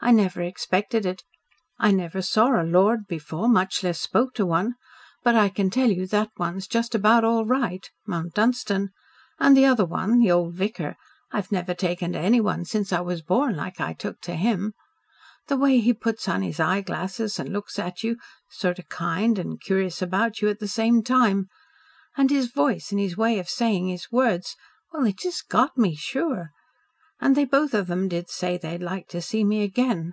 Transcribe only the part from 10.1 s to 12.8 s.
the old vicar I've never taken to anyone